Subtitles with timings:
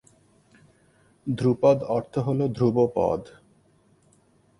[1.27, 3.21] ধ্রুপদ অর্থ হলো ধ্রুব পদ।